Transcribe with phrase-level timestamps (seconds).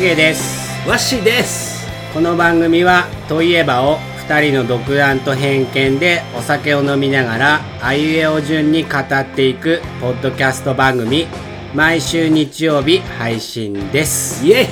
[0.00, 0.88] しげです。
[0.88, 1.86] わっしーです。
[2.14, 11.26] この番組は「といえば」を2人の独断と偏見でお酒を飲みながらあいうえお順に語っていくポッドキャスト番組
[11.74, 14.42] 毎週日曜日配信です。
[14.46, 14.66] イエイ。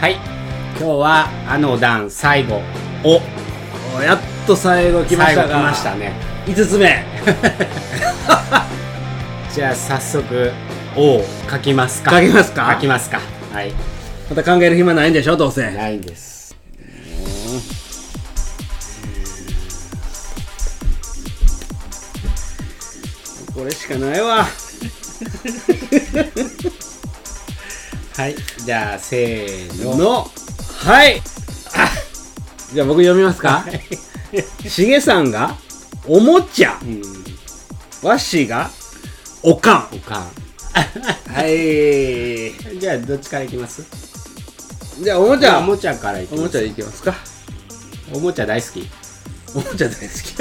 [0.00, 0.16] はい。
[0.78, 2.62] 今日はあの段最後。
[3.02, 3.20] お
[3.98, 6.12] おやっと最後来ました最後が来ましたね。
[6.46, 7.04] 5つ目。
[9.52, 10.52] じゃあ早速
[10.94, 12.12] 「お」を書きますか。
[12.12, 12.70] 書きますか？
[12.74, 13.18] 書きますか。
[13.52, 13.95] はい
[14.28, 15.70] また考える暇ないんでしょどうせ。
[15.72, 16.56] ないんです。
[23.54, 24.44] これしかないわ。
[28.16, 29.96] はいじゃあせーの。
[29.96, 30.30] の
[30.84, 31.20] はい。
[31.74, 31.88] あ
[32.72, 33.64] じゃあ僕読みますか？
[34.68, 35.56] しげさんが
[36.06, 36.78] おもちゃ。
[36.82, 37.02] うん。
[38.08, 38.70] わっしーが
[39.42, 40.26] おかおかんん。
[41.34, 42.52] はい。
[42.78, 43.82] じゃあどっちからいきます？
[45.02, 45.58] じゃあおもちゃ。
[45.58, 46.40] おもちゃからいきます。
[46.40, 47.14] おもちゃいきますか。
[48.12, 48.88] おもちゃ大好き。
[49.54, 50.34] おもちゃ大好き。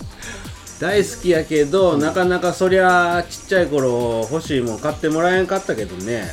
[0.80, 6.26] 大好きやけど、なかなかそりゃちっちゃい頃欲しいもん買ってもらえんかったけどね。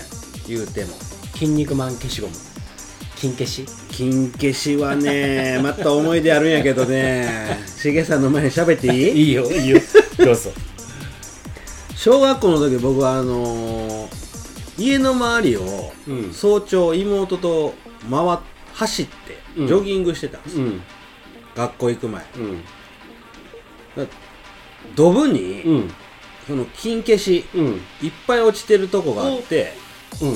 [0.47, 0.93] 言うても。
[1.33, 2.33] 筋肉マン消しゴム。
[3.17, 3.65] 金消し？
[3.91, 7.59] 金消しはね また思い出あるんやけどね。
[7.81, 9.27] しげさんの前に喋っていい？
[9.27, 9.79] いいよいいよ。
[10.17, 10.51] どうぞ。
[11.95, 13.80] 小学校の時僕はあのー
[14.77, 16.33] 家の周りをうん。
[16.33, 17.73] 早朝妹と
[18.09, 18.39] 回っ
[18.73, 19.11] 走って
[19.57, 19.67] うん。
[19.67, 20.81] ジョギングしてたんです、うん。
[21.55, 22.25] 学校行く前。
[22.37, 22.63] うん。
[24.95, 25.91] ドブに、うん。
[26.47, 27.65] その金消しうん。
[28.01, 29.73] いっぱい落ちてるとこがあって
[30.21, 30.35] うん。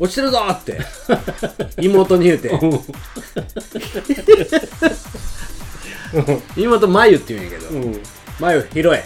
[0.00, 0.80] 落ちてるぞーって
[1.80, 2.50] 妹に言うて。
[6.56, 7.68] 妹まゆって言うんやけど。
[7.70, 8.02] うん
[8.40, 9.04] まゆ拾え。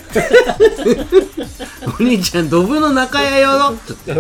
[2.00, 4.14] お兄ちゃんドブの中やよっつって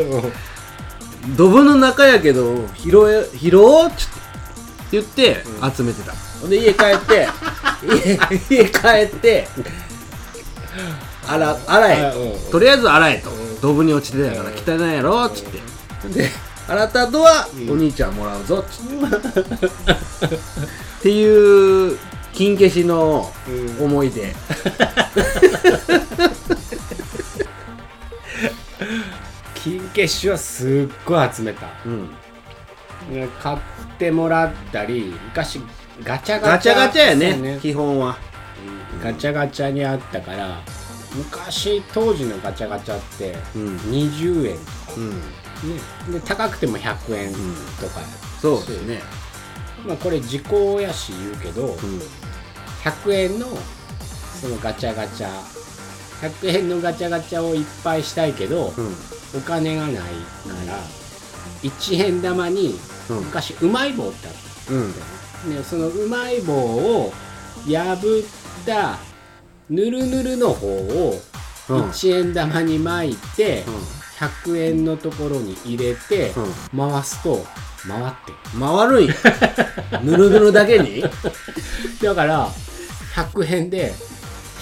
[1.36, 4.18] ドブの中やけど拾え拾おうっつって
[4.92, 5.44] 言って
[5.76, 7.28] 集めてた、ほんで家帰って
[8.50, 8.78] 家家帰
[9.12, 9.48] って
[11.28, 12.12] 洗洗え。
[12.50, 13.60] と、りあえず洗えと、うん。
[13.60, 15.60] ドブに落ちてたから汚いやろっつって、
[16.08, 16.30] で
[16.66, 19.66] 洗った後は、お兄ちゃんもらうぞっつって。
[20.98, 21.98] っていう
[22.38, 23.84] 金消しのうん。
[23.84, 24.32] 思い出、
[29.56, 31.66] 金消しはすっごい集めた。
[31.84, 32.10] うん、
[33.10, 33.58] ね買っ
[33.98, 35.60] てもらったり昔
[36.04, 38.16] ガチャガガチャチャガチャやね基本は。
[39.02, 40.62] ガチャガチャにあったから
[41.16, 43.76] 昔当時のガチャガチャってうん。
[43.78, 45.10] 20円とか、うん。
[45.10, 45.18] ね、
[46.12, 48.00] で高くても100円とか、
[48.40, 49.02] そうですね。
[49.84, 52.27] まあこれ時効やし言うけど、うん
[52.84, 53.46] 100円の
[54.40, 55.28] そのガチャガチャ。
[56.20, 58.94] 100円のガチャガチャをいっぱいしたいけど、うん。
[59.36, 60.00] お金がないか
[60.66, 60.78] ら
[61.62, 62.78] 1円玉に
[63.10, 64.34] うん昔うまい棒ってあっ
[64.70, 64.94] うん。
[65.42, 67.12] た、ね、そのうまい棒を
[67.66, 68.22] 破
[68.62, 68.98] った
[69.68, 71.20] ぬるぬるの方を
[71.68, 71.82] うん。
[71.90, 73.64] 1円玉に巻いて、
[74.18, 76.32] 100円のところに入れて、
[76.74, 77.44] 回すと
[77.88, 78.32] 回って。
[78.58, 79.14] 回るんや。
[80.04, 81.02] ぬるぬるだけに？
[81.02, 81.10] る
[82.02, 82.48] だから
[83.14, 83.94] 100円で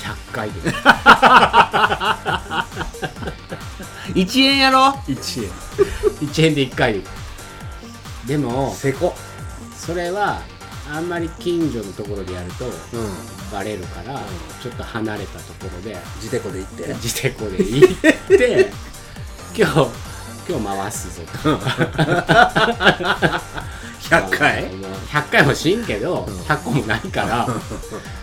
[0.03, 0.61] 100回で。
[4.15, 5.51] 1円やろ？1円
[6.29, 7.01] 1円で1回で
[8.27, 9.15] でもせこ。
[9.77, 10.41] それは
[10.93, 12.73] あんまり近所のところでやるとうん。
[13.53, 14.21] バレるから、
[14.61, 16.95] ちょっと離れたところで自テコで行って。
[16.95, 17.97] 自テコで行っ
[18.29, 18.73] て
[19.57, 20.06] 今日
[20.49, 21.57] 今日回すぞと。
[24.07, 24.71] 100回？
[24.77, 27.49] まあ100回もしんけど、100個もないから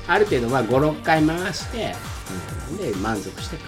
[0.08, 1.96] ある程度まあ56回回して、
[2.82, 3.64] で満足して帰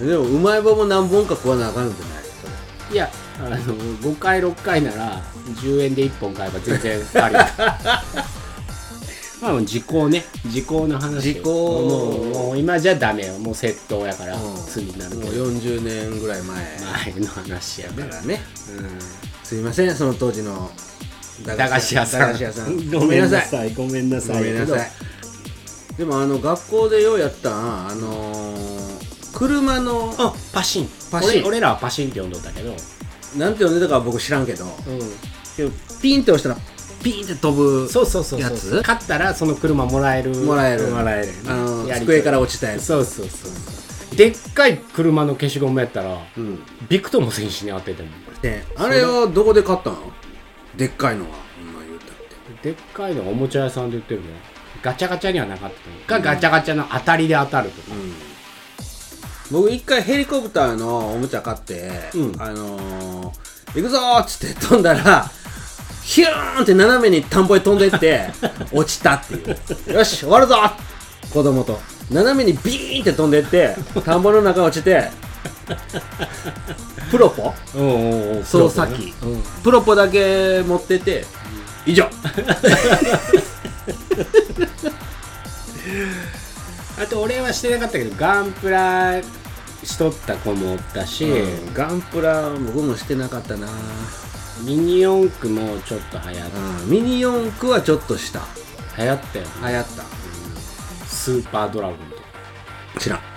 [0.00, 0.08] る。
[0.08, 2.92] でもうまい棒も何本か食わなあかんのじゃない？
[2.92, 5.20] いやあの5回6回なら
[5.62, 8.04] 10円で1本買えば全然ありまあ
[9.52, 10.24] もう時効ね。
[10.46, 11.34] 時効の話。
[11.34, 11.50] 時効。
[11.82, 13.38] もうもう今じゃダメよ。
[13.38, 14.34] もう窃盗やから。
[14.34, 14.40] うん。
[14.66, 16.78] 罪になるもうけど40年ぐらい前。
[17.12, 18.40] 前の話やかからね。
[19.44, 19.94] うすいません。
[19.94, 20.70] その当時の。
[21.44, 22.20] 駄菓子屋さん。
[22.20, 22.90] 駄菓子屋さん。
[22.90, 23.46] ごごめんなさい。
[23.46, 23.74] さい。
[23.74, 24.42] ごめんなごさい。
[24.42, 24.90] めんなさい。
[25.98, 29.06] でもあの学校でようやったんあのー
[29.36, 30.88] 車のあパシン。
[31.10, 31.40] パシン。
[31.40, 32.74] 俺俺らはパシンって呼んどったけど、
[33.36, 34.64] なんて呼んでたかは僕知らんけど。
[34.64, 34.68] う
[35.56, 35.70] けど
[36.00, 36.75] ピンって押したら
[37.06, 38.50] ピンって飛ぶん、そうそうそうそう。
[38.50, 38.70] やつ？
[38.84, 40.34] 勝ったらその車もらえる。
[40.34, 40.88] もらえる。
[40.88, 41.32] もらえる。
[41.46, 42.86] あの机から落ちたやつ。
[42.86, 44.16] そうそうそう。
[44.16, 46.58] でっかい車の消しゴムやったらうん。
[46.88, 48.08] ビクトモ選手に当てても。
[48.42, 49.98] であれはどこで買ったの？
[50.76, 51.36] でっかいのは。
[51.60, 52.70] 今言ったって。
[52.70, 54.26] でっかいのがおもちゃ屋さんで売ってるね
[54.82, 57.82] ガチャガチャにはなかったのか、ガチャガチャの当たりで当たると。
[57.82, 57.88] か、
[59.52, 62.42] 僕一回ヘリコプターのおもちゃ買って、うん。
[62.42, 65.30] あのー行くぞーっつって飛んだら
[66.06, 68.30] ヒューンって斜めに田んぼへ飛んでって
[68.70, 69.40] 落ちたってい
[69.90, 69.92] う。
[69.92, 70.56] よし終わるぞ。
[71.32, 71.80] 子供と。
[72.12, 75.10] 斜めにビーンって飛んでって田んぼの中落ちて
[77.10, 77.52] プロポ？
[77.74, 77.86] おうお
[78.34, 79.42] うおう操作機うん。
[79.64, 81.26] プロポだけ持ってて
[81.84, 82.08] 以上。
[87.02, 89.20] あと俺はしてなかったけどガンプラ
[89.82, 91.74] しとった子もおったし、うん。
[91.74, 93.66] ガンプラ僕もしてなかったな、
[94.64, 96.50] ミニ四駆もちょっと流行っ
[96.82, 98.40] うん、ミニ四駆はちょっとした。
[98.98, 99.50] 流行ったよね。
[99.60, 100.02] 流行った。
[101.06, 101.98] スーパードラゴン
[102.94, 103.20] と知らん。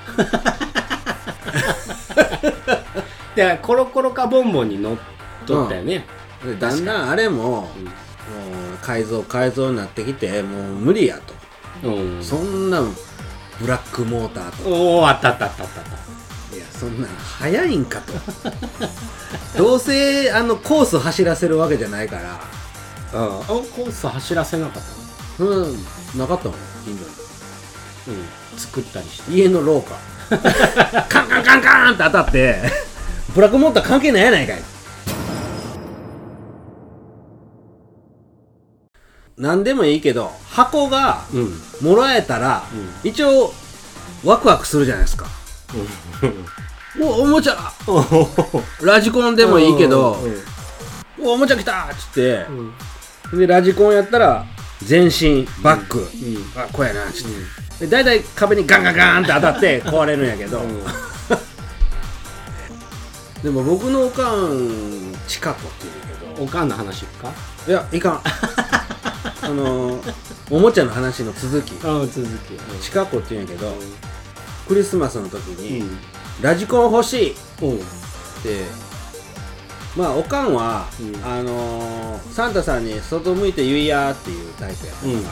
[3.35, 4.97] でコロコロカボンボンに乗っ
[5.45, 6.05] とったよね、
[6.43, 7.67] でだんだんあれも、もう
[8.81, 11.19] 改造改造になってきてもう無理や
[11.81, 12.23] と、うん。
[12.23, 12.93] そんなん
[13.59, 15.91] ブラックモーターとおおあったあったあったあったあった。
[16.55, 18.13] いやそんなん速いんかと
[19.57, 22.39] どうせあのコース走らせるわけじゃないから。
[23.11, 24.83] うん、あコース走らせなかっ
[25.37, 25.73] たうん。
[26.17, 28.15] なかったもん近所に。
[28.17, 28.59] のうん。
[28.59, 29.31] 作ったりして。
[29.31, 29.95] 家の廊下。
[31.09, 32.61] カンカンカンカンって当たって。
[33.33, 34.61] ブラックモーター関係ないやないかい。
[39.37, 41.61] 何でもいいけど箱がうん。
[41.81, 42.63] もらえたら、
[43.03, 43.53] 一応
[44.25, 45.25] ワクワクするじゃないですか
[47.01, 47.57] おおもちゃ。
[48.81, 52.45] ラジコンでもいいけどうんおおもちゃ来たっつって。
[53.31, 53.39] う、ん。
[53.39, 54.45] でラジコンやったら
[54.83, 56.05] 全身バック、うん。
[56.55, 57.27] あこうやなっつっ
[57.79, 60.61] て、で大体壁にガンガンガンって当たって 壊れるんやけど、
[63.43, 67.31] でも僕のおかんチカ子って言うんだおかんの話か？
[67.65, 68.21] けどいやいかん。
[69.41, 69.99] あの
[70.49, 71.73] おもちゃの話の続き。
[71.83, 72.29] あ続き。
[72.81, 73.73] チカ子って言うんやけど
[74.67, 75.97] クリスマスの時に、うん
[76.41, 77.31] ラジコン欲しい。
[77.31, 77.35] う
[78.43, 78.65] て
[79.97, 81.25] まあおかんは、うん。
[81.25, 85.23] あのーサンタさんに外向いて言いやっていうタイプやから、うん。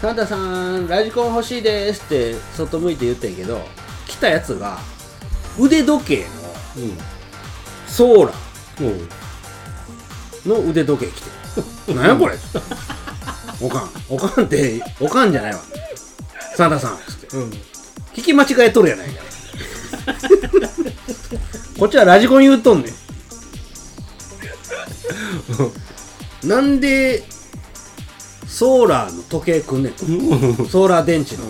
[0.00, 3.60] サンタさんラジコン欲しいですって外向いて言ってんけど
[4.06, 4.78] 来たやつが
[5.58, 6.16] 腕時計
[6.76, 6.98] のうん。
[7.86, 8.32] ソーラ。
[8.82, 11.30] おうの腕時計来て
[11.94, 12.36] 何やこれ。
[13.62, 13.90] おかん。
[14.08, 15.60] おかんっておかんじゃないわ。
[16.56, 17.36] サンタさんつって。
[17.36, 17.50] うん。
[18.14, 19.29] 聞き間違えとるやないか
[21.78, 22.90] こっちはラジコン言うとんね
[26.44, 26.48] ん。
[26.48, 27.22] なんで
[28.46, 30.04] ソーラーの時計くんねんと。
[30.66, 31.42] ソーラー電池の。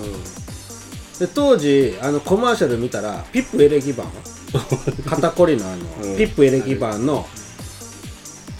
[1.18, 4.12] で当時あのコマーシャル見たらピップエレキバン
[5.06, 6.16] 肩こりのあの、うん。
[6.16, 7.28] ピップエレキバンの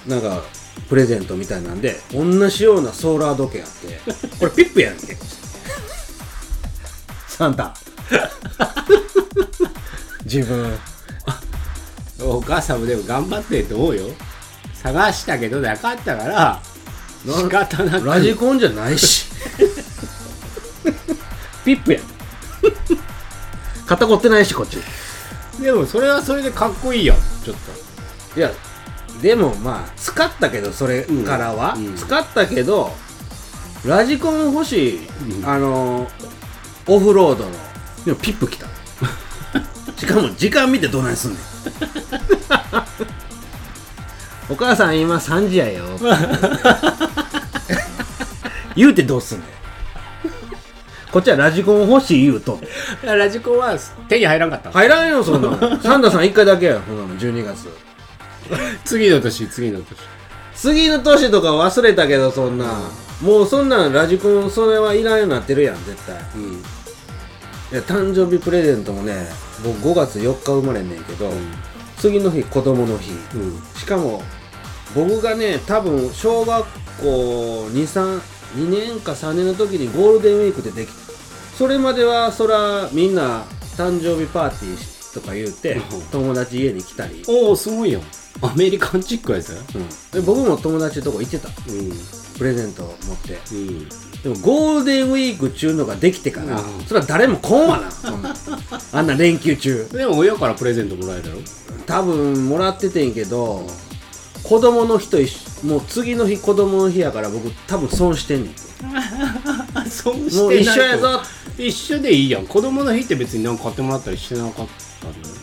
[0.07, 0.43] なんか
[0.89, 3.99] プレゼントみたいなんで同じようなソーラー時計あって
[4.39, 5.17] これピップやんけ。
[7.29, 7.75] サンタ
[10.33, 10.79] 自分。
[12.23, 14.05] お母さんもでも頑張ってると思うよ。
[14.75, 16.63] 探したけどなかったから
[17.25, 18.07] 仕方なく。
[18.07, 19.27] ラジコンじゃないし。
[21.65, 21.99] ピップや。
[21.99, 22.03] ん
[23.87, 24.79] 肩こってないしこっち。
[25.61, 27.57] でもそれはそれでかっこいいやんちょっ
[28.37, 28.51] いや
[29.21, 31.97] でもまあ使ったけどそれからは、うんうん。
[31.97, 32.95] 使ったけど
[33.85, 35.49] ラジコン欲しい、うん。
[35.49, 36.09] あの
[36.87, 37.51] オフロードの。
[38.05, 38.67] でもピップ来た
[40.01, 41.41] しかも時間見てどないすんねん。
[44.51, 45.85] お母さん今3時やよ。
[48.75, 49.49] 言うてどうすんねん。
[51.13, 52.61] こっちはラジコン欲しい言うとん。
[52.61, 52.67] ねん
[53.09, 53.77] とラジコンは
[54.09, 55.59] 手に入らんかった、入らんよそんなの。
[55.85, 57.11] サンタさん1回だけやよそんなの。
[57.21, 57.69] 12月。
[58.87, 59.99] 次の年次の年。
[60.55, 62.65] 次の年とか忘れたけどそんな、
[63.21, 66.17] もうそんなんラジコンそれはいらんようになってるやん絶対。
[66.37, 66.65] うん
[67.73, 69.27] いや誕生日プレゼントもね
[69.63, 71.31] 僕5月4日生まれんねんけど、
[71.99, 73.13] 次の日子供の日。
[73.37, 73.63] うん。
[73.79, 74.23] しかも
[74.95, 76.67] 僕がね多分小学
[77.01, 78.21] 校232
[78.71, 80.91] 年か3年の時にゴールデンウィークででき
[81.57, 83.43] それまではそらみんな
[83.77, 86.03] 誕生日パーティーとか言うて、うん。
[86.11, 88.03] 友達家に来たり、おおすごいやん。
[88.43, 89.89] アメリカンチックやつうん。
[90.13, 91.49] で僕も友達のとこ行ってた。
[91.49, 93.39] うんプレゼントを持って。
[93.53, 93.89] うん
[94.23, 96.85] でもゴールデンウィーク中のができてから、うん。
[96.85, 97.91] それは誰も来んわな。
[97.91, 98.23] そん。
[98.23, 98.35] な
[98.93, 99.89] あんな連休中。
[99.91, 101.39] でも親からプレゼントもらえるだろ
[101.87, 103.67] 多分もらっててんけど
[104.43, 108.55] 子供の日と一緒もう次の日子供の日やから僕多分損してんねん。
[109.75, 111.21] あそうしてもう一緒やぞ。
[111.57, 112.47] 一緒でいいやん。
[112.47, 114.55] 子供の日って別に何か買ってもらったりしてなかっ
[115.01, 115.35] たんだよ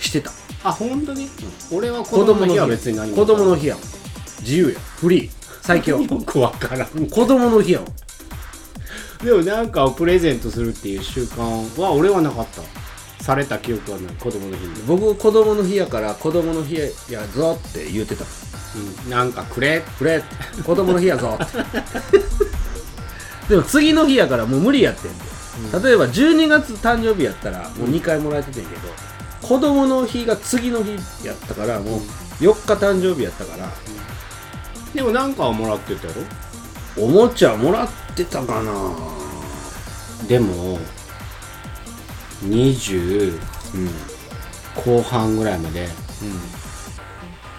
[0.00, 0.30] してた。
[0.64, 1.28] あ本当に、
[1.70, 3.84] 俺は子子供の日供の日は別に何も子供の日やもん。
[4.40, 4.80] 自由や。
[4.80, 5.98] フリー最強。
[6.02, 6.88] よくわからん。
[7.08, 7.88] 子供の日やもん。
[9.24, 12.62] でもなんかをプレゼントするっていう習慣は俺はなかった。
[13.24, 14.14] された記憶はない。
[14.16, 16.90] 子供の日に、僕子供の日やから子供の日や
[17.34, 18.24] ぞって言ってた。
[19.04, 19.82] うん、なんかくれ。
[19.98, 20.22] くれ。
[20.62, 21.38] 子供の日やぞ。
[21.42, 21.64] っ て
[23.48, 25.80] でも次の日やからもう無理やってん。
[25.80, 28.80] で、例えば12月誕生日やったらもう2回もらえててんけど、
[29.40, 30.90] 子供の日が次の日
[31.26, 32.00] やったからもう
[32.42, 33.72] 4日誕生日やったから
[34.94, 36.14] でもなんかはもらってたや
[36.96, 37.04] ろ？
[37.04, 38.72] おもちゃもらってたかな。
[40.28, 40.78] でも
[42.44, 43.32] 20
[43.74, 43.90] うん。
[44.76, 45.88] 後半ぐらいまで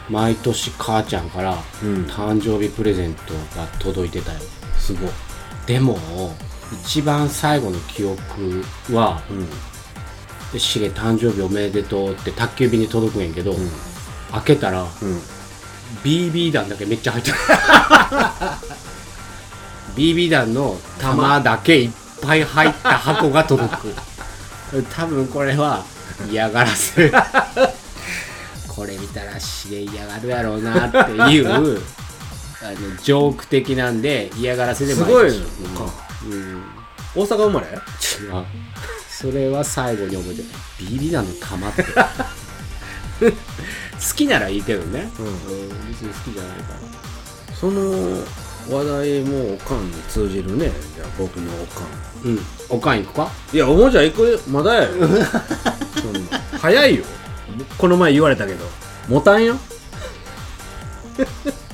[0.10, 2.06] 毎年母ちゃんからうん。
[2.06, 4.40] 誕生日プレゼントが届いてたよ。
[4.78, 5.06] すご。
[5.06, 5.10] い
[5.66, 5.98] でも
[6.84, 9.48] 一番最後の記憶はうん
[10.60, 13.56] 「しげ誕生日おめでとう」って宅急便に届くんやけど、
[14.32, 14.88] 開けたらうん
[16.04, 17.38] BB 弾だけめっちゃ入ってる。
[19.96, 23.94] BB 弾の弾だけいっぱい入った箱が届く。
[24.94, 25.84] 多分これは
[26.30, 27.12] 嫌がらせ。
[28.68, 30.98] これ見たらしげ嫌がるやろうなって
[31.32, 31.76] いうあの
[33.02, 35.12] ジョーク的なんで嫌がらせでもす。
[35.12, 35.44] ごいうん。
[37.16, 37.68] 大阪生まれ？
[37.68, 37.82] 違う。
[39.10, 40.48] それは最後に覚えてる。
[40.80, 41.86] BB 弾の弾って
[44.00, 45.88] 好きならいいけどね、うん。
[45.88, 47.56] 別に好きじゃないから。
[47.56, 47.82] その
[48.70, 50.72] 話題もおかんに通じるね。
[50.96, 51.86] じゃあ僕のおかん。
[52.26, 52.40] うん。
[52.70, 53.30] おかん行くか？
[53.54, 54.90] いやおもちゃ行くよまだやよ。
[54.98, 56.42] そんな。
[56.60, 57.04] 早いよ。
[57.78, 58.66] この前言われたけど。
[59.08, 59.58] 持たんよ。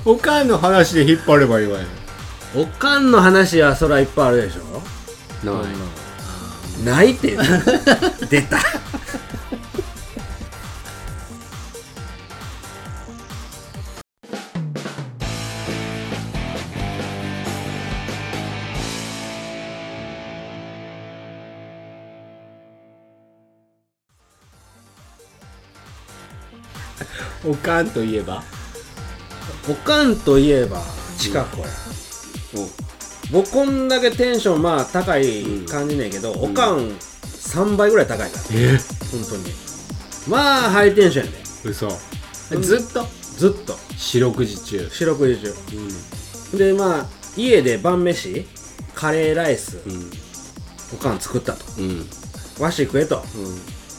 [0.03, 1.85] おかんの話で引っ張ればいいわよ。
[2.55, 4.81] おかんの話はそらいっぱいあるでしょ。
[5.45, 6.85] ない。
[6.85, 7.37] ないって。
[8.29, 8.57] 出た
[27.45, 28.43] おかんといえば？
[29.69, 30.81] おかんといえば
[31.17, 31.67] 近子や。
[33.31, 38.43] 僕こんだけテンションまあ高い感じねんけど、おかん3倍ぐらい高いから。
[38.53, 38.77] え？
[39.11, 39.43] 本当に。
[40.27, 41.87] まあハイテンションやね嘘。
[42.61, 43.05] ずっと？
[43.37, 43.75] ずっと。
[43.97, 44.89] 四六時中。
[44.91, 45.53] 四六時中。
[46.53, 47.05] うでまあ
[47.37, 48.45] 家で晩飯
[48.93, 50.11] カレーライスんうん。
[50.93, 51.65] おかん作ったと。
[51.79, 51.89] うん。
[51.89, 52.05] うん
[52.59, 53.23] わし食えと。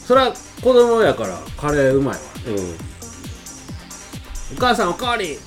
[0.07, 0.33] そりゃ
[0.63, 2.21] 子供やからカレーうまいわ
[4.57, 5.39] お母さんおかわり。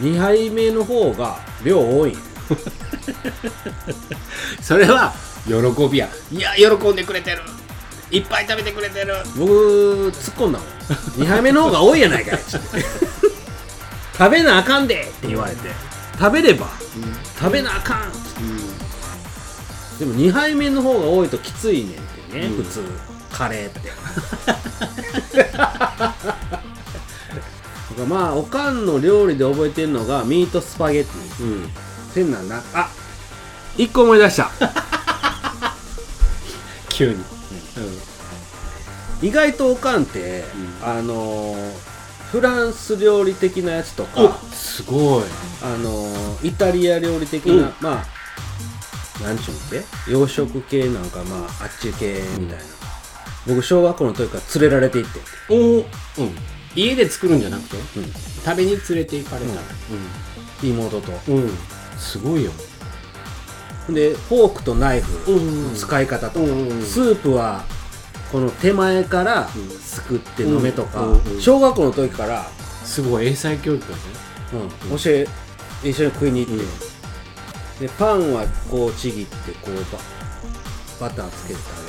[0.00, 2.16] 2杯目の方が量多い。
[4.62, 5.12] それは
[5.46, 5.54] 喜
[5.88, 6.08] びや。
[6.30, 7.42] いや喜んでくれてる。
[8.10, 9.14] いっぱい食べてくれてる。
[9.36, 9.52] 僕
[10.10, 10.68] 突っ込んだもん。
[11.22, 12.38] 2杯目の方が多いやないかい。
[14.16, 15.68] 食べなあかんでって言われて。
[16.18, 16.66] 食べれば
[17.38, 18.12] 食べなあかん。
[19.98, 21.94] でも2杯目の方が多いときついねんっ
[22.30, 22.64] てね、うん。
[22.64, 22.82] 普通。
[23.30, 23.80] カレーって
[27.90, 31.44] 僕はまあおかんの料理で覚えてるのがミートスパゲッティ。
[31.44, 31.70] うん。
[32.14, 32.90] てんなんなあ
[33.76, 34.50] 一個思い出した。
[36.90, 37.24] 急に。
[39.22, 40.44] 意外とおかんって、
[40.82, 40.88] うん。
[40.88, 41.72] あのー
[42.30, 45.22] フランス料理的なやつとかおすごい。
[45.62, 47.74] あのーイタリア料理的な、うん。
[47.80, 48.04] ま
[49.20, 52.64] あなんちゅうんって洋食系なんかまああっち系みたいな、
[53.46, 55.20] 僕小学校の時から連れられていって。
[55.48, 55.58] おお
[56.18, 56.36] うん
[56.78, 58.12] 家で作るんじゃなくてうん。
[58.44, 60.66] 食べに連れて行かれた。
[60.66, 61.12] 妹と。
[61.28, 61.36] うん。
[61.44, 61.50] うん
[61.98, 62.52] すごいよ。
[63.88, 65.64] でフォークとナイフうん。
[65.70, 67.64] の使い方とか、うんうんスープは
[68.30, 69.68] この手前からうん。
[69.78, 71.40] すくって飲めとか、うんうんうん。
[71.40, 72.44] 小学校の時から、
[72.84, 74.02] すごい英才教育だね。
[74.90, 74.98] うん。
[74.98, 75.26] 教え
[75.82, 76.66] 一緒に食いに行って、う
[77.84, 77.88] ん。
[77.88, 79.74] でパンはこうちぎってこう
[81.00, 81.87] ババターつけて食べ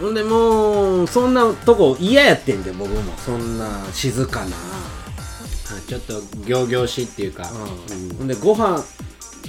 [0.00, 3.12] ほんでもうそんなとこ嫌やってんで僕も。
[3.18, 7.50] そんな静かな、あちょっと仰々しいっていうか。
[7.90, 8.16] うん。
[8.16, 8.84] ほんでご飯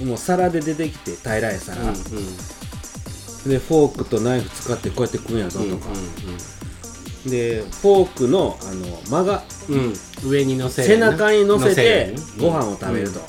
[0.06, 1.96] もう皿で出てきて平らや皿、うんうん。
[1.96, 5.90] でフォークとナイフ使ってこうやって食うんやぞとか、
[7.26, 9.80] うでフォークのあの間がんうん。
[9.80, 9.94] うん
[10.26, 13.20] 上に乗せる背中に乗せてご飯を食べると。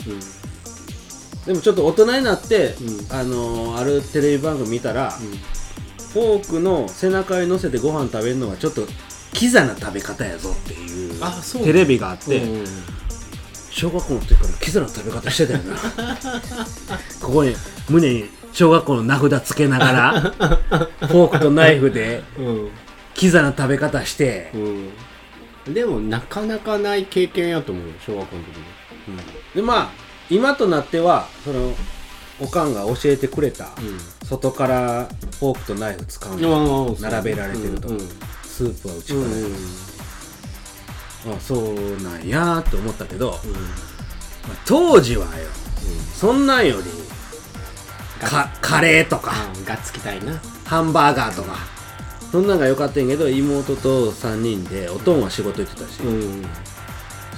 [1.45, 3.15] でもちょっと大人になって、うん。
[3.15, 5.13] あのあるテレビ番組見たら、
[6.13, 8.87] フォークの背中に乗せてご飯食べるのはちょっと
[9.33, 12.65] キザな食べ方やぞっていうあそうテレビがあって、うん。
[13.71, 15.77] 小学校の時からキザな食べ方してたよな。
[17.21, 17.55] ここに
[17.89, 20.21] 胸に小学校の名札つけながら
[21.07, 22.71] フォークとナイフでうん。
[23.15, 24.51] キザな食べ方して、
[25.67, 25.75] うん。
[25.75, 28.65] でもなかなかない経験やと思うよ小学校の時に。
[29.55, 29.91] でまあ
[30.31, 31.75] 今となってはその
[32.41, 35.09] おかんが教えてくれた、うん外から
[35.39, 36.97] フォークとナイフ使うの。
[37.01, 38.09] 並べられてると、うんうん。
[38.43, 39.53] スープはうちかうん
[41.33, 43.41] ら、あそうなんやーって思ったけど、まあ
[44.67, 45.31] 当時はよ
[46.15, 50.41] そんなんよりかカレーとかうんがっつきたいな。
[50.65, 51.57] ハンバーガーとか
[52.31, 56.45] そんなんが良かったんやけど妹と3人でおとんは仕事行ってたし、うん。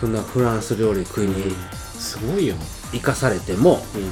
[0.01, 2.57] そんなフランス料理食いにすごいよ。
[2.93, 4.11] 行かされても、うん。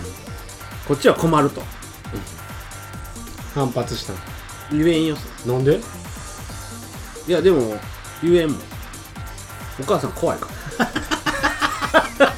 [0.86, 1.62] こっちは困ると
[3.58, 4.12] 反発した
[4.70, 5.80] 言えんよなんで？
[7.26, 7.76] いやでも
[8.22, 8.60] 言えんもん。
[9.80, 10.46] お母さん怖いか？
[12.20, 12.32] ら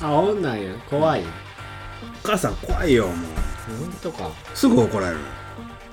[0.08, 0.72] あほんなんや。
[0.88, 1.22] 怖い。
[1.22, 1.26] お
[2.26, 3.16] 母さん怖いよもう。
[3.78, 4.30] ほんとか。
[4.54, 5.18] すぐ怒られる。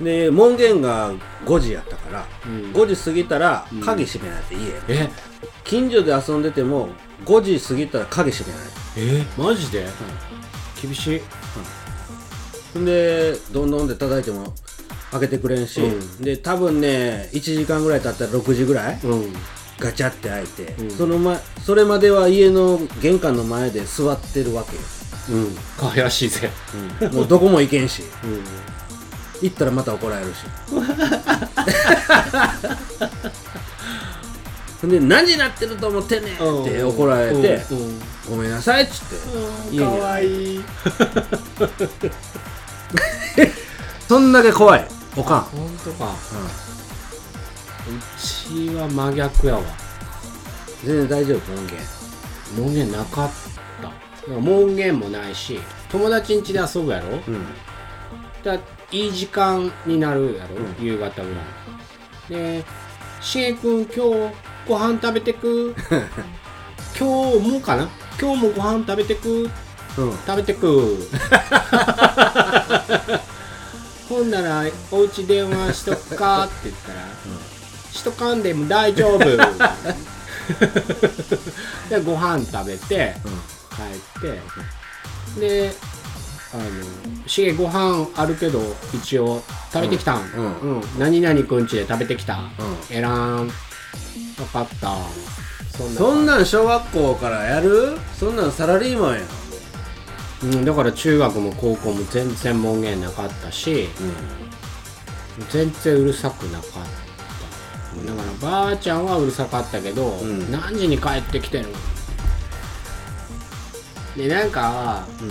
[0.02, 1.12] で門限が
[1.46, 2.72] 5時やったから、うん。
[2.72, 3.82] 5時過ぎたらうん。
[3.82, 5.10] 鍵閉めないと家、え？
[5.66, 6.88] 近所で遊んでても
[7.26, 8.70] 5時過ぎたら鍵閉めない。
[9.20, 9.26] え？
[9.38, 9.86] マジで？
[10.82, 11.22] 厳しい
[12.78, 14.54] ほんでどんどんで叩いても
[15.12, 16.22] 開けてくれんし、うん。
[16.22, 19.34] で多分ね1時間ぐらい経ったら6時ぐらいうん。
[19.80, 20.92] ガチャって開いて、うん。
[20.92, 24.82] その前それまでは家の玄関の前で座ってるわけよ、
[25.40, 25.56] うん。
[25.94, 26.50] 怪しいぜ。
[27.14, 28.04] もうどこも行けんし。
[28.24, 28.44] うん。
[29.42, 30.38] 行ったらまた怒られるし。
[34.88, 37.78] で何時になってると思ってんねんって怒られてうん。
[37.78, 38.00] うん。
[38.30, 39.16] ごめんなさいっつって。
[39.72, 40.64] 家にかわいい
[44.08, 44.88] そんだけ怖い。
[45.16, 46.14] おかん、ほんとか。
[47.88, 49.62] うちは真逆やわ。
[50.84, 51.52] 全然大丈夫？
[51.56, 51.78] 門限。
[52.58, 53.32] 門限なかっ
[53.82, 53.84] た。
[53.84, 53.96] だか
[54.30, 55.60] ら門限もないし
[55.92, 57.18] 友達ん家で遊ぶやろ？
[57.28, 57.46] うん。
[58.44, 58.56] だ
[58.92, 61.30] いい時間になるやろ、う夕方ぐ
[62.30, 62.42] らい。
[62.60, 62.64] で
[63.22, 64.34] 「しげくん今日
[64.68, 65.74] ご飯食べてく？
[66.98, 67.90] 今日もかな？
[68.20, 69.50] 今日もご飯食べてく？
[69.98, 71.08] うん食べてく。
[74.10, 77.00] ほんならお家電話しとくかって言ったら、
[77.92, 79.20] しとかんでも大丈夫。
[81.90, 83.16] でご飯食べて
[83.70, 83.82] 帰
[84.20, 84.40] って
[85.42, 85.76] で
[86.54, 86.64] あの
[87.28, 88.62] 「しげご飯あるけど
[88.94, 90.82] 一応食べてきたん、うんうん。
[90.98, 92.50] 何々くんちで食べてきた、うん。
[92.90, 93.52] えらん。
[94.38, 94.96] 分かった。
[95.78, 97.98] そんなそんなん小学校からやる？
[98.18, 99.24] そんなんサラリーマンやん
[100.44, 103.90] うん、だから中学も高校も全然門限なかったし
[105.50, 106.80] 全然うるさくなかった。
[108.06, 110.52] だからばあちゃんはうるさかったけど、ん。
[110.52, 111.66] 何時に帰ってきてる
[114.16, 115.30] でなんかうん。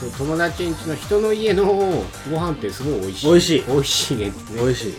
[0.00, 1.64] そう友達ん家の人の家の
[2.30, 3.26] ご飯ってすごい美味しい。
[3.26, 3.64] 美味しい。
[3.66, 4.32] 美味しいね。
[4.54, 4.90] 美味しい。
[4.90, 4.96] うん。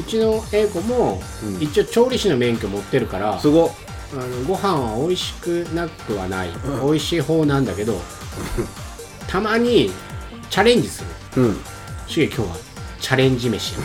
[0.00, 1.62] うちの英子も、うん。
[1.62, 3.70] 一応調理師の免許持ってるからすごっ
[4.20, 6.52] あのご飯は美味しくなくはない、ん。
[6.84, 8.00] 美味しい方なんだけど
[9.26, 9.90] たまに
[10.50, 11.02] チャレンジす
[11.36, 11.42] る。
[11.42, 11.56] うん
[12.06, 12.56] 「しげ今日は。
[13.00, 13.84] チャレンジ飯や」っ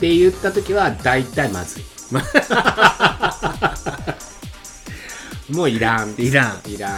[0.00, 1.84] て言った時は大体まずい。
[5.54, 6.14] もういらん。
[6.18, 6.70] いらん。
[6.70, 6.92] いらん。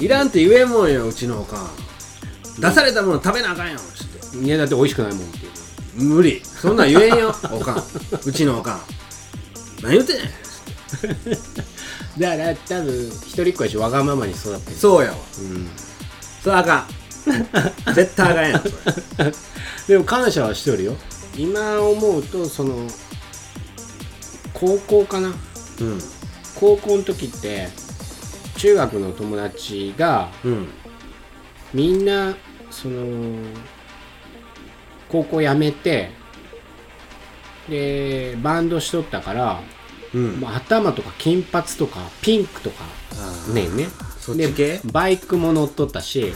[0.00, 1.70] いらんって言えんもんようちのおかん。
[2.60, 4.38] 出されたもの食べなあかんよつって。
[4.38, 5.52] いやだって美味しくないもんっていう。
[6.04, 6.42] 無理。
[6.44, 7.82] そんなん言えんよおかん。
[8.24, 8.80] うちのおかん。
[9.82, 10.30] 何言うてんねん
[12.18, 14.76] だから多分一人っ子やしわがままに育ってる。
[14.76, 15.16] そうやわ。
[15.40, 15.70] うん。
[16.42, 16.86] それあかん。
[17.94, 19.32] 絶対あかんやんそれ。
[19.88, 20.96] でも感謝はしてるよ。
[21.36, 22.86] 今思うとその
[24.52, 25.28] 高校かな？
[25.28, 25.98] うん。
[26.54, 27.68] 高校の時って
[28.56, 30.68] 中学の友達がうん。
[31.72, 32.36] みんな
[32.70, 33.38] その
[35.08, 36.10] 高校辞めて
[37.68, 39.60] でバンドしとったから、
[40.14, 40.40] うん。
[40.40, 42.84] もう頭とか金髪とかピンクとか
[43.52, 43.86] ねんね。
[44.36, 46.32] でバイクも乗っとったし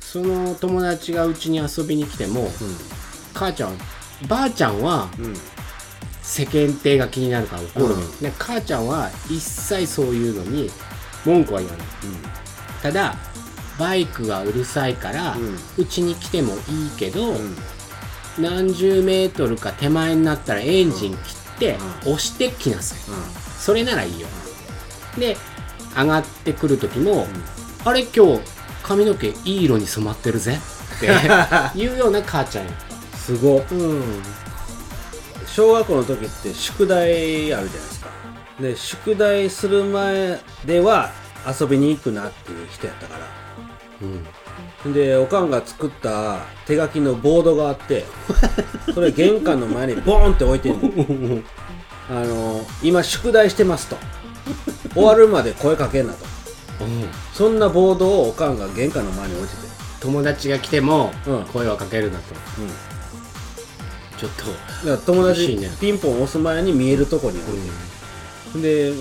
[0.00, 2.48] その友達がうちに遊びに来ても
[3.34, 3.76] 母ちゃん
[4.28, 5.24] ばあちゃんはうん。
[5.26, 5.34] うん
[6.26, 8.18] 世間体が気になるから怒るの、うん。
[8.18, 10.68] で母ちゃんは一切そういうのに
[11.24, 11.86] 文句は言わない。
[12.82, 13.14] ただ
[13.78, 15.56] バイクがうるさいからうん。
[15.76, 17.56] うち、に来てもいいけど、うん。
[18.38, 22.98] 何十メートルか手前になったらエンジン切ってう押してきなさい。
[23.58, 24.28] それならいいよ。
[25.18, 25.36] で
[25.96, 27.26] 上がってくる時も、
[27.84, 28.40] あれ今日
[28.82, 30.58] 髪の毛いい色に染まってるぜ。
[30.96, 31.06] って
[31.78, 32.74] いうような母ちゃんやっ
[33.18, 34.22] すごたうん。
[35.46, 38.06] 小学校の時って宿題あるじゃないですか。
[38.60, 41.10] で宿題する前では
[41.60, 43.26] 遊びに行くなっていう人やったから
[44.92, 48.04] でおかんが作った手書きのボードがあって
[48.94, 51.42] それ玄関の前にボーンって置いてんの。
[52.08, 53.96] あの今宿題してますと。
[54.94, 56.24] 終わるまで声かけんなと。
[56.80, 59.66] うんそんなボードをおかんが玄関の前に置いてて。
[60.00, 61.44] 友達が来てもうん。
[61.46, 62.68] 声をかけるなと、うん。
[64.18, 65.70] ちょっと、だから友達ね。
[65.80, 67.56] ピンポン押す前に見えるとこに置
[68.56, 68.94] いて、で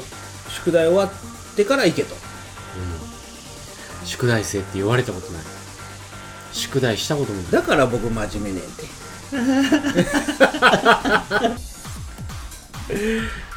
[0.49, 2.15] 宿題終わってから行けと。
[4.05, 5.43] 宿題生って言われたことない
[6.55, 7.51] 宿題したこともない。
[7.51, 8.85] だから僕真面目ねんて。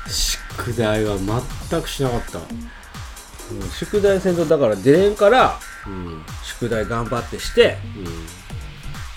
[0.09, 1.17] 宿題は
[1.71, 2.39] 全くしなかった。
[2.39, 2.47] うん。
[3.71, 6.23] 宿題せんとだから出れんからうん。
[6.45, 7.77] 宿題頑張ってして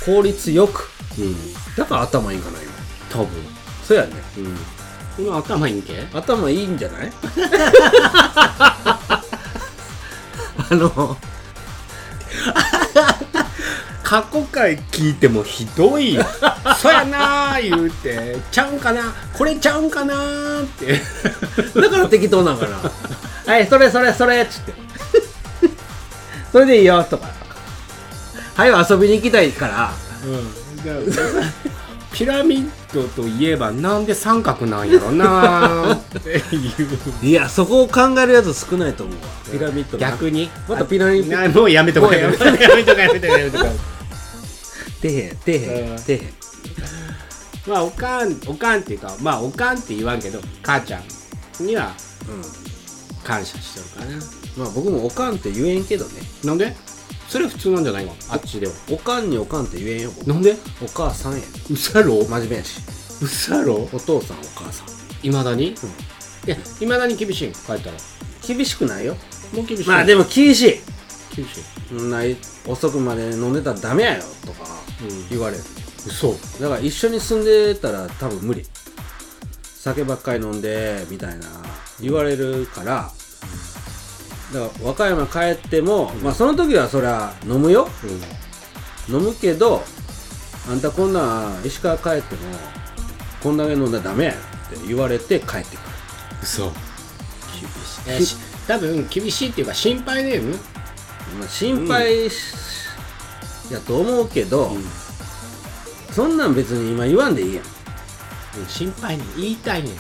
[0.02, 0.89] う効率よく
[1.20, 1.36] んうん。
[1.76, 2.72] だから頭いいんかな今。
[3.10, 3.30] 多分。
[3.84, 4.12] そうやね。
[4.38, 5.26] うん。
[5.26, 6.08] 今頭いいんけ？
[6.13, 7.12] 頭いいんじゃない？
[10.70, 11.17] あの
[14.12, 16.19] 過去回聞いてもひどい
[16.78, 18.36] そやなー言うて。
[18.52, 19.04] ちゃうんかな？
[19.32, 21.00] これちゃうんかなーって。
[21.80, 22.82] だから適当なんかな。
[23.54, 24.74] はいそれそれそれっつって。
[26.52, 27.30] それでいいよとか。
[28.56, 29.93] はい遊びに行きたいから。
[30.26, 31.13] うん、
[32.12, 35.95] ピラミッドといえばなんで三角なんやろなー。
[35.95, 39.21] っていういやそこを考えるやつ少ないと思うわ。
[39.50, 40.52] ピラミッドの逆に。
[40.67, 41.38] またピラミッド。
[41.38, 43.91] なもうやめとこうやめとこうやめとこうやめとこうやめとこう
[45.02, 46.22] 出へん出へうんん出へん。
[47.68, 51.94] まあおかんおかんっていうかまあおかんって言わんけど母ちゃんには
[52.30, 52.62] うん。
[53.24, 54.18] 感謝してるかな。
[54.58, 56.22] まあ僕もおかんって言えんけどね。
[56.44, 56.76] なんで？
[57.30, 58.16] それ普通なんじゃないの？
[58.30, 58.74] あっちでは。
[58.90, 60.28] おかんにおかんって言えんよ僕。
[60.28, 60.56] なんで？
[60.82, 61.40] お母さんや。
[61.70, 62.24] うそやろ？
[62.26, 62.80] 真面目やし。
[63.22, 63.88] うそやろ？
[63.94, 64.88] お父さんお母さん。
[65.26, 65.76] いまだに、い
[66.48, 67.52] やいまだに厳しいん？
[67.52, 67.98] 帰ったら。
[68.48, 69.16] 厳しくないよ。
[69.54, 69.88] もう厳しい。
[69.88, 70.82] まあでも厳しい
[71.36, 71.64] 厳しい。
[71.90, 72.22] そんな
[72.68, 74.64] 遅くまで飲んでたらダメやよとか。
[74.64, 74.81] うん
[75.30, 75.64] 言われる。
[76.06, 76.34] 嘘。
[76.60, 78.64] だから一緒に住んでたら多分無理。
[79.64, 81.48] 酒ばっかり飲んでみたいな。
[82.00, 83.12] 言われるから。
[84.54, 87.88] だから和歌山帰っても、まあその時はそりゃ飲むよ。
[89.10, 89.16] うん。
[89.16, 89.84] 飲むけど
[90.70, 92.42] あんたこんな石川帰っても
[93.42, 95.80] こんだけ飲んだらダメやよって言われて帰ってくる。
[96.44, 96.72] 嘘。
[98.08, 98.26] 厳しい。
[98.26, 98.38] し
[98.68, 100.56] 多分厳しいっていうか心配だよね。
[101.40, 102.36] まあ、心配し、
[103.72, 104.72] やと思うけど、
[106.12, 107.64] そんなん別に今言わんでいいやん。
[107.64, 107.72] うん
[108.68, 109.94] 心配に言いたいねん。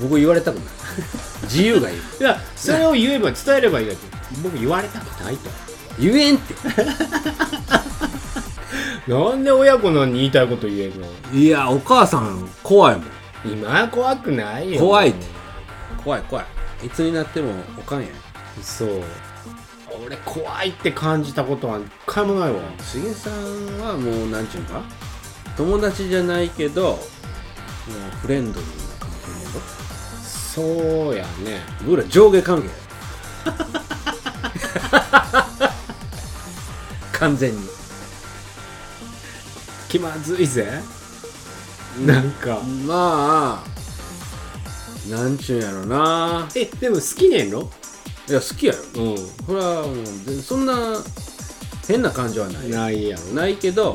[0.00, 0.64] 僕言われたくない。
[1.44, 1.96] 自由がいい。
[1.96, 3.98] いやそれを言えば伝えればいいだけ。
[4.42, 5.50] 僕言われたくないと。
[5.98, 6.54] 言えんって。
[9.10, 11.06] なんで親子のに言いたいこと言えるの？
[11.32, 13.04] いやお母さん怖いもん。
[13.44, 14.80] 今は怖くないよ。
[14.80, 15.26] 怖いって。
[16.04, 16.46] 怖い怖い。
[16.86, 18.06] いつになってもおかんや。
[18.06, 18.10] ん
[18.62, 19.02] そう
[20.04, 22.60] 俺怖いって感じたことは一回もないわ。
[22.82, 24.82] しげさんはもうなんちゅうんか？
[25.56, 27.00] 友達じゃないけどもう
[28.20, 29.60] フレンドリーな関係やろ
[30.20, 31.60] そうやね。
[31.84, 32.68] 僕ら上下関係。
[37.12, 37.60] 完全に。
[39.88, 40.82] 気まずいぜ。
[42.04, 42.60] なんか。
[42.86, 43.76] まあ
[45.08, 46.48] なんちゅうんやろな。
[46.54, 47.70] えでも好きねんろ
[48.28, 48.80] いや好きやよ。
[48.80, 50.74] うこれはもうでそんな
[51.86, 52.66] 変な感じはない。
[52.66, 53.22] んないやろ。
[53.34, 53.92] ないけど、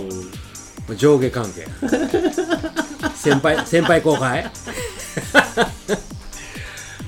[0.90, 0.98] うん。
[0.98, 1.68] 上下関係。
[3.16, 4.50] 先輩先輩後輩。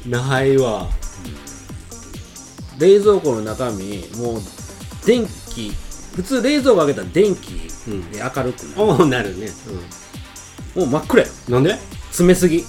[0.06, 0.90] ないわ。
[2.80, 4.42] 冷蔵庫の中身もう
[5.06, 5.72] 電気
[6.16, 7.52] 普通冷蔵庫開けたら電気
[8.12, 9.50] で明るくなる、おうなるね。
[10.76, 11.30] もう真っ暗や。
[11.48, 11.78] うんなんで？
[12.08, 12.66] 詰めすぎ。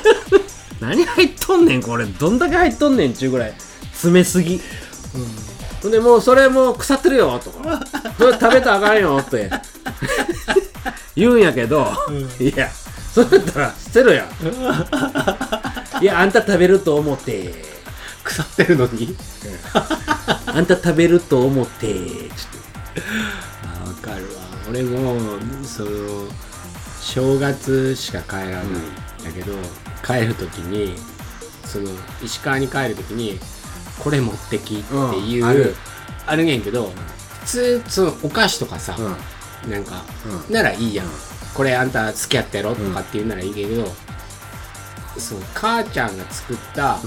[0.80, 2.04] 何入っとんねんこれ。
[2.06, 3.54] どんだけ入っとんねんちゅうぐらい
[4.00, 4.60] 詰めすぎ。
[5.82, 7.80] ほんでもうそれもう腐ってるよとか。
[8.16, 9.50] それ食べたらあかんよって。
[11.14, 11.86] 言うんやけど、
[12.38, 12.68] いや
[13.12, 14.26] それやったら捨てろや。
[16.00, 17.68] いやあんた食べると思って。
[18.24, 19.16] 腐ってるのに？
[20.46, 21.94] あんた食べると思って。
[21.94, 22.30] ちょっ
[23.84, 24.40] あわかるわ。
[24.70, 25.18] 俺も
[25.64, 26.28] その
[27.00, 28.72] 正月しか帰らないん
[29.24, 29.52] だけど、
[30.06, 30.96] 帰る時に
[31.64, 31.90] その
[32.22, 33.38] 石川に帰る時に
[34.00, 35.76] これ持ってきっていう、うんある。
[36.26, 36.92] あるねんけど
[37.40, 39.70] 普通そのお菓子とかさ、と、うん。
[39.70, 40.02] なんか、
[40.48, 40.54] うん。
[40.54, 41.06] ならいいやん、
[41.54, 43.86] これあんた付き合ってやろとかって言うならいいけど、
[45.18, 46.98] その母ちゃんが作った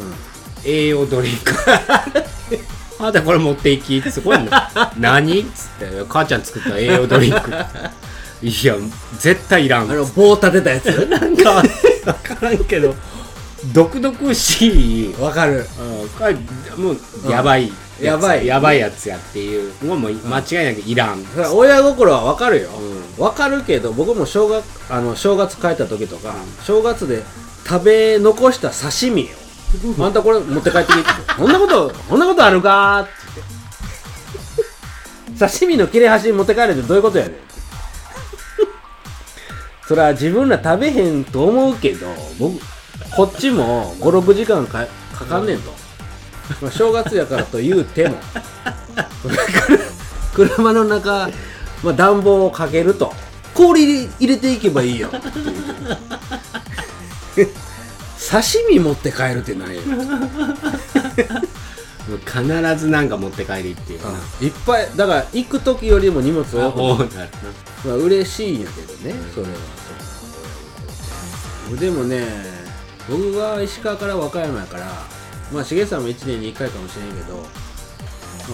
[0.65, 1.53] 栄養ドリンク。
[2.99, 4.51] あんたこれ持っていきすごいの
[4.97, 5.41] 何？
[5.41, 7.51] っつって母ちゃん作った栄養ドリンク。
[8.43, 8.75] いや
[9.19, 9.89] 絶対いらん。
[9.89, 10.85] あの棒立てたやつ？
[11.07, 12.93] なんか分からんけど
[13.71, 15.59] 毒々しいわかる。
[15.59, 16.33] うんこれ
[16.75, 18.03] もうやばいつ。
[18.03, 18.45] やばい。
[18.45, 19.85] やばいやつやっていう。
[19.85, 22.69] のも間違いなくいらん、それは親心はわかるよ。
[23.17, 27.23] うわ、かるけど僕も正月あの正月帰った時とか、正月で
[27.65, 29.37] 食べ残した刺身よ
[30.03, 31.03] あんたこれ持って帰ってきて
[31.37, 32.97] こんなことこんなことあるか？
[32.99, 33.11] ーって。
[35.27, 37.35] 言って刺身の切れ端持って帰るってどういうことやねん
[39.87, 42.07] そら自分ら食べへんと思うけど
[42.39, 42.59] 僕
[43.15, 45.71] こっちも56時間かかかんねんと、
[46.61, 48.17] まあ、正月やからと言うても
[50.33, 51.29] 車の中、
[51.83, 53.13] まあ、暖房をかけると。
[53.53, 55.21] 氷入れていけばいいよ刺
[58.69, 59.81] 身持って帰るってないよ
[62.25, 62.43] 必
[62.77, 64.09] ずなんか持って帰りっていうか
[64.41, 67.29] いっぱいだから行く時よりも荷物な多くなる
[67.85, 69.53] まあ嬉しいんやけどね、それは。
[71.79, 72.62] でもね
[73.09, 74.85] 僕が石川から和歌山やから
[75.51, 77.45] まあ重さんも1年に1回かもしれんけど、まあ、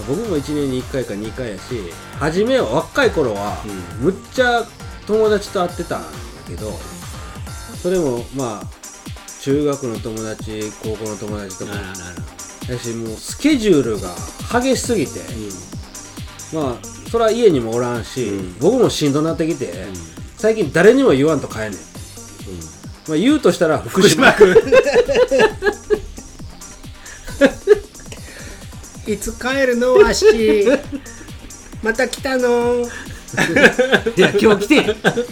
[0.08, 1.62] 僕も1年に1回か2回やし
[2.18, 3.62] 初めは若い頃は、
[4.00, 4.64] むっちゃ
[5.06, 6.08] 友達と会ってたんだ
[6.46, 6.70] けど
[7.82, 8.80] それもまあ
[9.40, 11.72] 中学の友達高校の友達とか
[12.68, 14.10] やしもうスケジュールが
[14.60, 15.20] 激しすぎて、
[16.54, 18.58] まあそれは家にもおらんし、うん。
[18.60, 19.86] 僕もしんどなってきて、
[20.36, 21.72] 最近誰にも言わんと帰んねん、
[23.10, 24.32] まあ、言うとしたら福島。
[24.34, 24.54] 君
[29.06, 30.24] いつ帰るのわし。
[31.82, 32.86] また来たの。
[34.16, 34.84] いや今日来てん。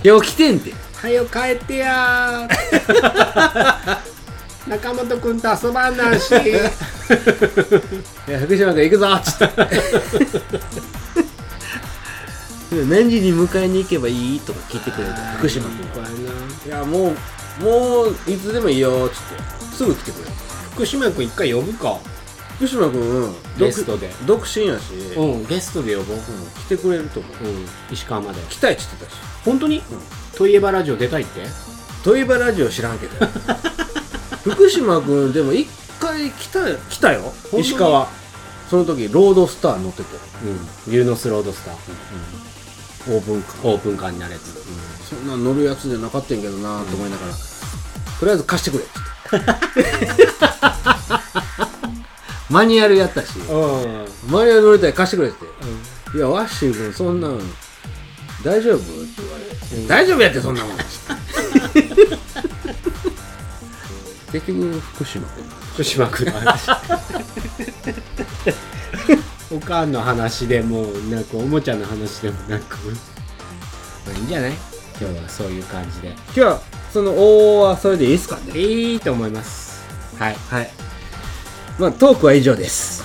[0.05, 0.73] 今日来てんって。
[0.97, 2.49] はよ帰ってや。
[4.67, 6.31] 中本君と遊ばんなんし。
[6.35, 6.35] い
[8.29, 9.47] や福島君行くぞっつって。
[12.75, 14.41] で 何時に迎えに行けばいい？
[14.41, 15.13] とか聞いてくれる。
[15.39, 15.85] 福島君。
[16.67, 17.17] いやもう
[17.61, 19.77] もういつでもいいよっつって。
[19.77, 20.25] すぐ来てくれ。
[20.25, 20.31] る
[20.75, 21.99] 福島君一回呼ぶか。
[22.57, 24.11] 福島君ゲストで。
[24.27, 27.33] 独身やし、うんうんゲストで呼ぼう来てくれると思う。
[27.45, 28.41] うん石川まで。
[28.49, 29.15] 来たいっつってたし。
[29.45, 29.83] 本当に、
[30.37, 31.43] といえばラジオ出たいって？
[32.05, 33.27] といえばラジオ知らんけど。
[34.55, 35.69] 福島君でも一
[36.01, 37.33] 回来た来たよ。
[37.51, 37.63] 本当に？
[37.63, 38.09] 石川。
[38.71, 40.09] その時ロードスター乗ってて。
[40.87, 40.93] うん。
[40.95, 43.69] ユーノスロードスター、オープンカー。
[43.69, 44.41] オープンカーになれて、
[45.09, 47.33] そんなん乗るやつじゃなかったんやけどなと思いながら、
[48.21, 48.85] とりあえず貸してくれ。
[48.85, 48.87] っ
[49.35, 49.49] て
[52.51, 53.39] マニュアルやったし。
[53.39, 54.07] うん。
[54.31, 57.39] マニュアル乗りたい貸してくれって、いやワッシー君そんなん
[58.43, 58.77] 大丈夫？
[58.77, 58.87] って
[59.19, 59.45] 言われ
[59.83, 60.77] て、大丈夫やってそんなもん。
[64.33, 65.27] 結局福島。
[65.27, 65.45] 君
[65.75, 66.71] 福島君の話
[69.51, 72.77] おかんの話でもなんかおもちゃの話でもなく。
[72.87, 74.53] まあいいんじゃない？
[75.01, 76.09] 今日はそういう感じで。
[76.09, 76.61] 今日は
[76.93, 78.59] その大はそれでいいですかね？
[78.59, 79.85] いいと思います。
[80.19, 80.37] はい。
[80.51, 80.71] はい。
[81.79, 83.05] まあトークは以上です。